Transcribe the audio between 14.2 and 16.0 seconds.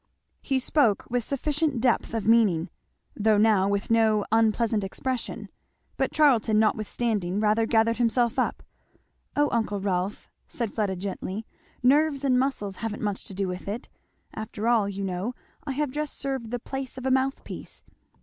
after all you know I have